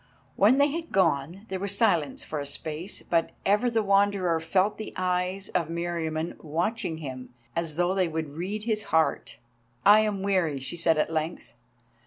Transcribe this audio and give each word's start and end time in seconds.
When 0.35 0.57
they 0.57 0.69
had 0.69 0.91
gone 0.91 1.45
there 1.49 1.59
was 1.59 1.77
silence 1.77 2.23
for 2.23 2.39
a 2.39 2.45
space, 2.47 3.03
but 3.03 3.33
ever 3.45 3.69
the 3.69 3.83
Wanderer 3.83 4.39
felt 4.39 4.79
the 4.79 4.93
eyes 4.97 5.49
of 5.49 5.67
Meriamun 5.69 6.37
watching 6.43 6.97
him 6.97 7.35
as 7.55 7.75
though 7.75 7.93
they 7.93 8.07
would 8.07 8.33
read 8.33 8.63
his 8.63 8.85
heart. 8.85 9.37
"I 9.85 9.99
am 9.99 10.23
weary," 10.23 10.59
she 10.59 10.75
said, 10.75 10.97
at 10.97 11.13
length. 11.13 11.53